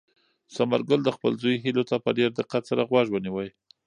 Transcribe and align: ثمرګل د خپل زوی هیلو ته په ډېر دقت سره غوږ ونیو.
ثمرګل 0.55 0.99
د 1.03 1.09
خپل 1.15 1.31
زوی 1.41 1.55
هیلو 1.63 1.83
ته 1.89 1.95
په 2.05 2.09
ډېر 2.17 2.29
دقت 2.39 2.63
سره 2.69 2.87
غوږ 2.89 3.07
ونیو. 3.11 3.35